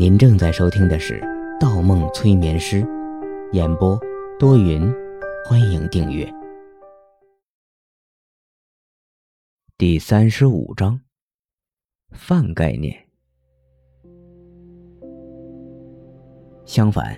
[0.00, 1.20] 您正在收听的是
[1.60, 2.82] 《盗梦催眠师》，
[3.52, 4.00] 演播
[4.38, 4.90] 多云，
[5.44, 6.26] 欢迎订阅。
[9.76, 10.98] 第三十五章，
[12.12, 12.96] 泛概念。
[16.64, 17.14] 相反，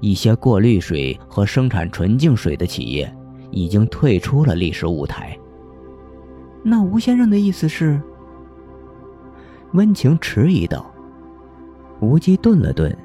[0.00, 3.16] 一些过滤水和生产纯净水的企业
[3.52, 5.38] 已经退出了历史舞台。
[6.64, 8.02] 那吴先生的意思是？
[9.74, 10.92] 温情迟疑道。
[12.00, 12.96] 吴基顿了顿。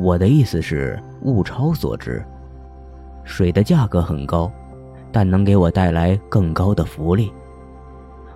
[0.00, 2.24] 我的意思是物超所值，
[3.24, 4.50] 水的价格很高，
[5.12, 7.32] 但能给我带来更高的福利。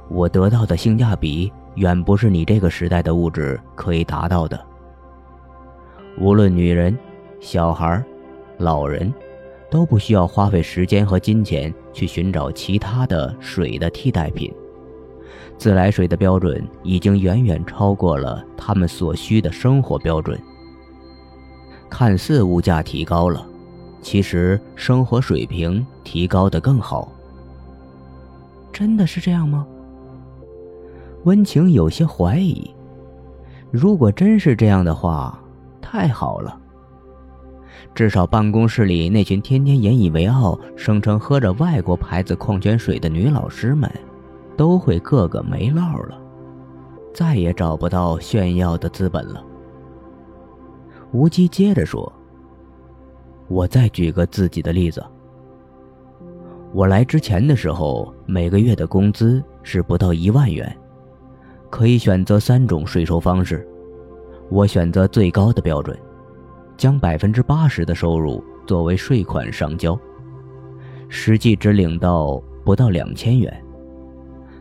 [0.08, 4.60] 我得到的性价比远不是你这个时代的物质可以达到的。
[6.18, 6.96] 无论女人、
[7.40, 8.02] 小孩、
[8.58, 9.12] 老人，
[9.70, 14.52] 都不需要花费时间和金钱去寻找其他的水的替代品。
[15.60, 20.40] 自来水的标准已经远远超过了他们所需的生活标准。
[21.90, 23.46] 看似物价提高了，
[24.00, 27.12] 其实生活水平提高的更好。
[28.72, 29.66] 真的是这样吗？
[31.24, 32.74] 温情有些怀疑。
[33.70, 35.38] 如果真是这样的话，
[35.82, 36.58] 太好了。
[37.94, 43.92] 至少办公室里那群天天引以为傲、声称喝着外国牌子矿泉水的女老师们。
[44.60, 46.20] 都会个个没落了，
[47.14, 49.42] 再也找不到炫耀的资本了。
[51.12, 52.12] 吴基接着说
[53.48, 55.02] ：“我再举个自己的例子。
[56.74, 60.76] 我来之前的时候，每个月的工资是不到一万元，
[61.70, 63.66] 可以选择三种税收方式。
[64.50, 65.98] 我选择最高的标准，
[66.76, 69.98] 将百分之八十的收入作为税款上交，
[71.08, 73.50] 实际只领到不到两千元。”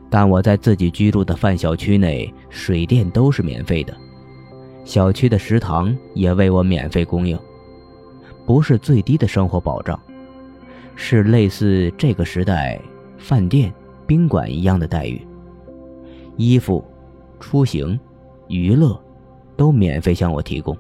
[0.10, 3.96] 但我在自己居住的范小区内，水电都是免费的，
[4.84, 7.38] 小区的食堂也为我免费供应，
[8.46, 10.00] 不是最低的生活保障，
[10.96, 12.82] 是类似这个时代
[13.20, 13.72] 饭店、
[14.08, 15.22] 宾馆一样的待遇。
[16.38, 16.84] 衣服、
[17.40, 18.00] 出行、
[18.48, 19.00] 娱乐，
[19.56, 20.76] 都免费向我提供，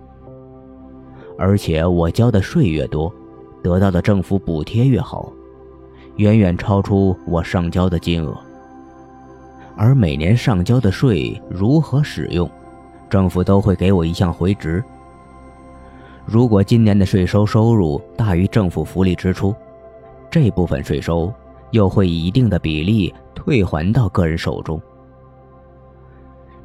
[1.37, 3.13] 而且我交的税越多，
[3.61, 5.31] 得到的政府补贴越好，
[6.15, 8.35] 远远超出我上交的金额。
[9.81, 12.51] 而每年上交的税如何使用，
[13.09, 14.83] 政府都会给我一项回执。
[16.25, 19.55] 如果今年的税收收入大于政府福利支出，
[20.29, 21.33] 这部分税收
[21.71, 24.81] 又会以一定的比例退还到个人手中。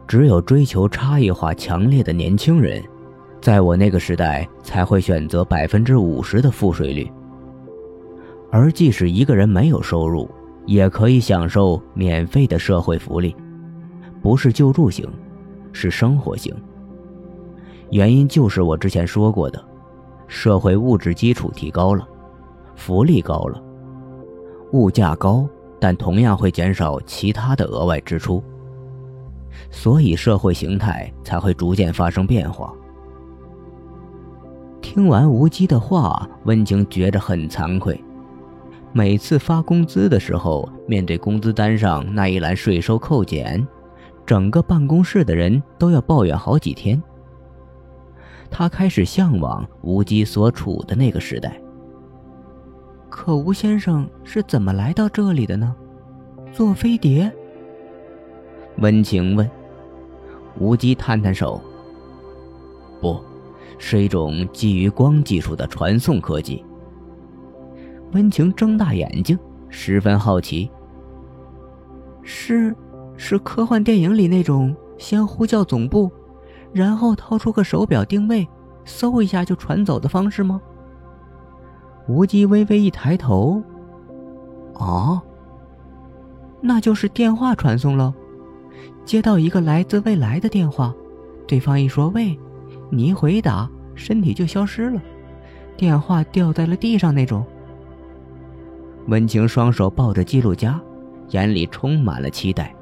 [0.08, 2.82] 只有追求差异化强烈的年轻人，
[3.40, 7.08] 在我那个时代才会选择百分之五十的赋税率。
[8.50, 10.28] 而即使一个人没有收入，
[10.66, 13.36] 也可以享受免费的社会福利，
[14.22, 15.08] 不是救助型，
[15.72, 16.54] 是生活型。
[17.90, 19.62] 原因就是我之前说过的，
[20.26, 22.08] 社会物质基础提高了，
[22.74, 23.62] 福利高了，
[24.72, 25.46] 物价高，
[25.78, 28.42] 但同样会减少其他的额外支出，
[29.70, 32.74] 所以社会形态才会逐渐发生变化。
[34.80, 38.02] 听完无忌的话，温情觉着很惭愧。
[38.96, 43.66] 每次发工资的时候，面对工资单上那一栏税收扣减，
[44.24, 47.02] 整个办公室的人都要抱怨好几天。
[48.52, 51.60] 他开始向往吴基所处的那个时代。
[53.10, 55.74] 可吴先生是怎么来到这里的呢？
[56.52, 57.32] 坐飞碟？
[58.76, 59.50] 温情问。
[60.60, 61.60] 吴基摊摊手
[63.02, 63.20] ：“不，
[63.76, 66.64] 是一种基于光技术的传送科技。”
[68.14, 69.38] 温情睁大眼睛，
[69.68, 70.70] 十分好奇。
[72.22, 72.74] 是，
[73.16, 76.10] 是科幻电影里那种先呼叫总部，
[76.72, 78.48] 然后掏出个手表定位，
[78.86, 80.60] 嗖一下就传走的方式吗？
[82.06, 83.62] 无极微微一抬头，
[84.74, 85.20] 哦，
[86.60, 88.14] 那就是电话传送喽。
[89.04, 90.94] 接到一个来自未来的电话，
[91.46, 92.38] 对方一说“喂”，
[92.90, 95.02] 你一回答，身体就消失了，
[95.76, 97.44] 电话掉在了地上那种。
[99.06, 100.80] 温情双手抱着记录夹，
[101.30, 102.74] 眼里充满了期待。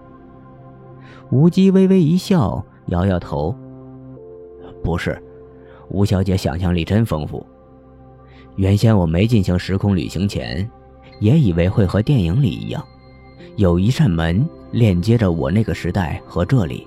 [1.30, 3.54] 吴基微微一笑，摇摇头
[4.84, 5.20] ：“不是，
[5.88, 7.44] 吴小姐想象力真丰富。
[8.56, 10.68] 原先我没进行时空旅行前，
[11.20, 12.84] 也以为会和电影里一样，
[13.56, 16.86] 有一扇门链接着我那个时代和这里。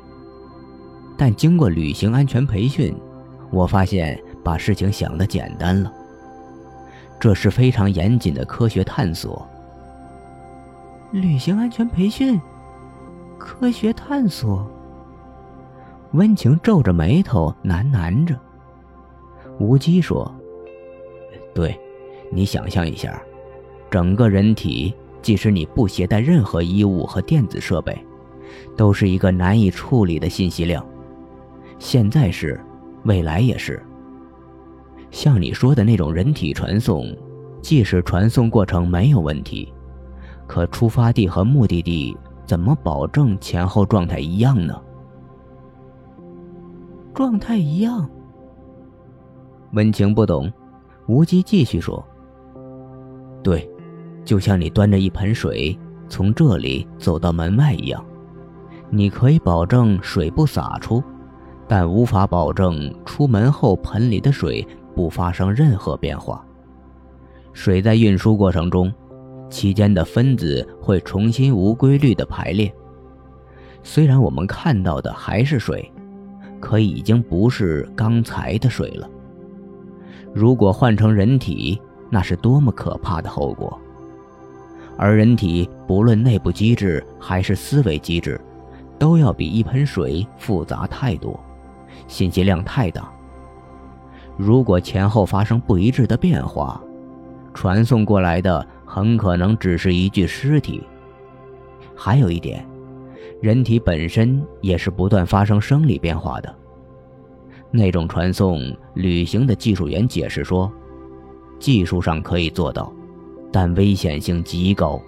[1.17, 2.95] 但经过旅行安全培训，
[3.49, 5.91] 我发现把事情想得简单了。”
[7.19, 9.47] 这是非常严谨的科学探索。
[11.11, 12.39] 旅行安全培训，
[13.37, 14.69] 科学探索。
[16.11, 18.37] 温情皱着眉头喃喃着。
[19.59, 20.29] 无机说
[21.53, 21.79] ：“对，
[22.31, 23.21] 你想象一下，
[23.89, 27.97] 整个人体，即使你不携带任何衣物和电子设备，
[28.75, 30.85] 都是一个难以处理的信息量。
[31.79, 32.59] 现在是，
[33.03, 33.81] 未来也是。
[35.15, 37.07] 像你说的那种人体传送，
[37.61, 39.73] 即使传送过程没有问题，
[40.45, 42.15] 可出发地和目的地
[42.45, 44.75] 怎么保证前后状态一样呢？”
[47.15, 48.09] 状态一样。
[49.71, 50.51] 温情不懂，
[51.07, 52.05] 无忌继续说
[53.41, 53.71] ：“对，
[54.25, 55.79] 就像你端着一盆水
[56.09, 58.05] 从这里走到门外一样，
[58.89, 61.01] 你可以保证水不洒出，
[61.69, 66.43] 但无法保证出门后盆里的水不发生任何变化。
[67.53, 68.91] 水在运输过程中，
[69.49, 72.73] 期间的分子会重新无规律的排列。
[73.83, 75.91] 虽然我们看到的还是水。”
[76.57, 79.07] 可已经不是刚才的水了。
[80.33, 83.79] 如果换成人体，那是多么可怕的后果！
[84.97, 88.41] 而人体不论内部机制还是思维机制，
[88.97, 91.39] 都要比一盆水复杂太多，
[92.07, 93.13] 信息量太大。
[94.37, 96.81] 如果前后发生不一致的变化，
[97.53, 100.83] 传送过来的很可能只是一具尸体。
[101.95, 102.65] 还有一点。
[103.41, 106.55] 人体本身也是不断发生生理变化的。
[107.69, 108.59] 那种传送
[108.93, 110.71] 旅行的技术员解释说，
[111.59, 112.91] 技术上可以做到，
[113.51, 114.99] 但危险性极高。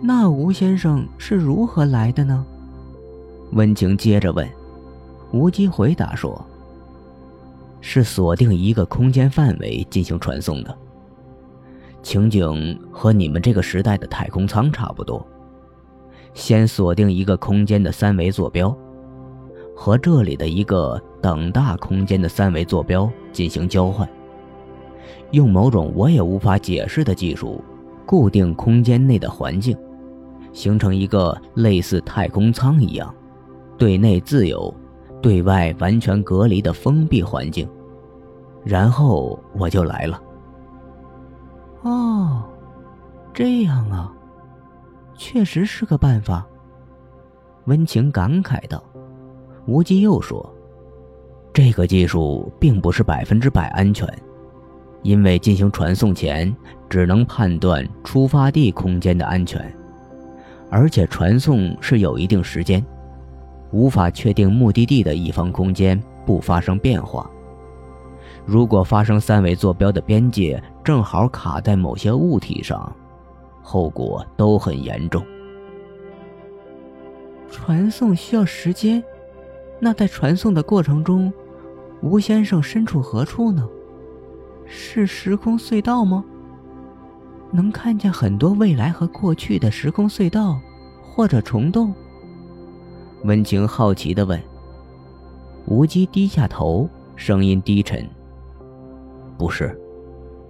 [0.00, 2.44] 那吴先生是如何来的呢？
[3.52, 4.46] 温情接着问。
[5.32, 6.44] 吴基回答说
[7.80, 10.78] ：“是锁定一个空间范围进行传送的。
[12.02, 15.26] 情景和你们这个时代的太空舱差不多。”
[16.34, 18.76] 先锁定一个空间的三维坐标，
[19.74, 24.08] 和这里的一个等大空间的三维坐标进行交换，
[25.32, 27.64] 用某种我也无法解释的技术
[28.06, 29.76] 固定空间内的环境，
[30.52, 33.12] 形成一个类似太空舱一样，
[33.76, 34.72] 对内自由、
[35.20, 37.68] 对外完全隔离的封闭环境。
[38.64, 40.22] 然后我就来了。
[41.82, 42.44] 哦，
[43.32, 44.12] 这样啊。
[45.20, 46.46] 确实是个办法，
[47.64, 48.82] 温情感慨道。
[49.66, 50.48] 无忌又说
[51.52, 54.08] ：“这个技术并不是百分之百安全，
[55.02, 56.54] 因为进行传送前
[56.88, 59.74] 只能判断出发地空间的安全，
[60.70, 62.84] 而且传送是有一定时间，
[63.70, 67.28] 无法确定目的地的一方空间不发生变化。
[68.46, 72.90] 如果发生三维坐标的边界正好卡在某些物体上。”
[73.60, 75.22] 后果都很严重。
[77.50, 79.04] 传送需要时间，
[79.78, 81.30] 那在传送的过程中，
[82.00, 83.68] 吴先生身处何处呢？
[84.64, 86.24] 是时空隧道吗？
[87.50, 90.58] 能看见很多未来和过去的时空隧道，
[91.02, 91.94] 或者虫洞？
[93.24, 94.40] 温情好奇地问。
[95.66, 98.08] 吴基低下头，声音低沉
[99.36, 99.78] ：“不是。”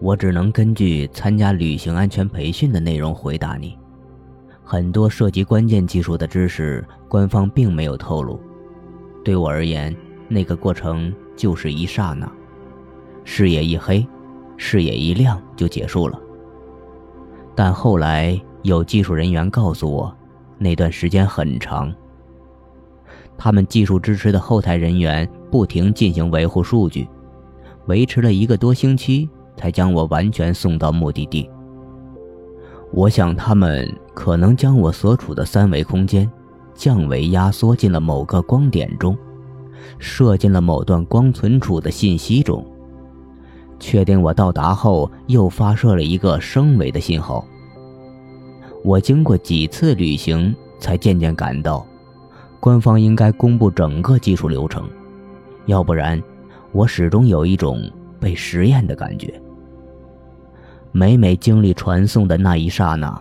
[0.00, 3.76] 我只能根据参加旅行安全培训的内容回答你。
[4.62, 8.38] 很多涉及关键技术的知识，官方并没有透露。
[9.24, 9.92] 对我而言，
[10.28, 12.30] 那个过程就是一刹那，
[13.24, 14.06] 视野一黑，
[14.56, 16.16] 视野一亮就结束了。
[17.56, 20.16] 但后来有技术人员告诉我，
[20.58, 21.92] 那段时间很长。
[23.38, 27.08] 他们技术支持的后台人员不停进行维护数据，
[27.86, 29.26] 维持了一个多星期。
[29.58, 31.50] 才将我完全送到目的地。
[32.92, 36.30] 我想，他们可能将我所处的三维空间
[36.76, 39.18] 降维压缩进了某个光点中，
[39.98, 42.64] 射进了某段光存储的信息中。
[43.80, 47.44] 确定我到达后，又发射了一个升维的信号。
[48.84, 51.84] 我经过几次旅行，才渐渐感到，
[52.60, 54.88] 官方应该公布整个技术流程，
[55.66, 56.20] 要不然，
[56.72, 59.40] 我始终有一种被实验的感觉。
[60.90, 63.20] 每每经历传送的那一刹那，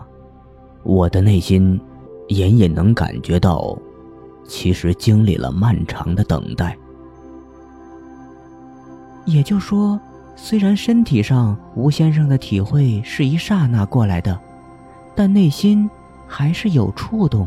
[0.82, 1.80] 我的内心
[2.28, 3.78] 隐隐能感觉到，
[4.44, 6.76] 其实经历了漫长的等待。
[9.24, 10.00] 也就说，
[10.34, 14.36] 虽然身体上吴先生的体会是一刹那过来的，
[15.14, 15.88] 但内心
[16.26, 17.46] 还是有触动。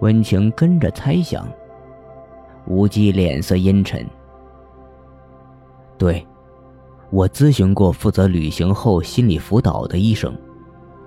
[0.00, 1.46] 温情跟着猜想，
[2.66, 4.04] 无忌脸色阴沉。
[5.96, 6.26] 对。
[7.12, 10.32] 我咨询过负责旅行后心理辅导的医生，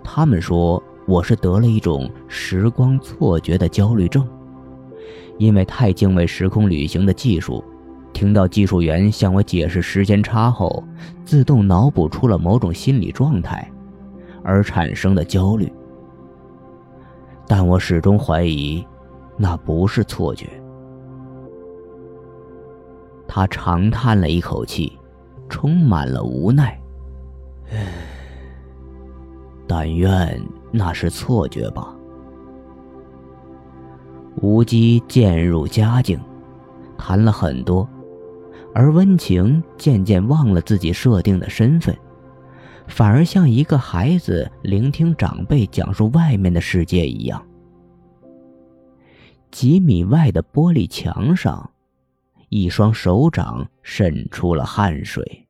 [0.04, 4.28] 他们说我是得了一种时光错觉的焦虑症，
[5.38, 7.64] 因为太敬畏时空旅行的技术，
[8.12, 10.84] 听到技术员向我解释时间差后，
[11.24, 13.72] 自动脑补出了某种心理状态，
[14.44, 15.72] 而产生的焦虑。
[17.56, 18.84] 但我始终怀疑，
[19.38, 20.50] 那不是错觉。
[23.28, 24.98] 他长叹了一口气，
[25.48, 26.82] 充满了无奈。
[27.72, 27.78] 唉，
[29.68, 30.42] 但愿
[30.72, 31.96] 那是错觉吧。
[34.38, 36.20] 无机渐入佳境，
[36.98, 37.88] 谈了很多，
[38.74, 41.96] 而温情渐渐忘了自己设定的身份，
[42.88, 47.44] 反而像一个孩子聆听长辈讲述外面的世界一样。
[49.52, 51.72] 几米外的玻璃墙上，
[52.50, 55.48] 一双手掌渗出了汗水。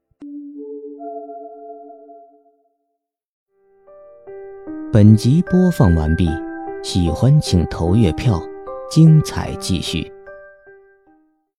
[4.92, 6.30] 本集播放完毕，
[6.84, 8.42] 喜欢请投月票。
[8.92, 10.13] 精彩继续。